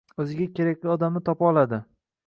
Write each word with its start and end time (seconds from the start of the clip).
o‘ziga 0.21 0.47
kerakli 0.61 0.91
odamni 0.95 1.23
topa 1.31 1.51
oladi. 1.53 1.85